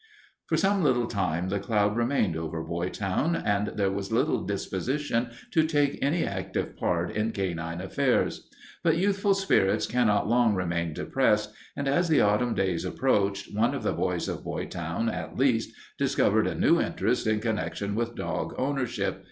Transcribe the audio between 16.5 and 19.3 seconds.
new interest in connection with dog ownership.